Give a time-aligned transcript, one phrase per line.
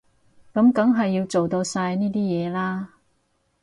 [0.51, 2.95] 噉梗係要做到晒呢啲嘢啦